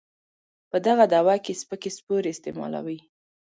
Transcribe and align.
په 0.69 0.77
دغه 0.87 1.03
دعوه 1.13 1.35
کې 1.45 1.53
سپکې 1.61 1.89
سپورې 1.97 2.29
استعمالوي. 2.33 2.99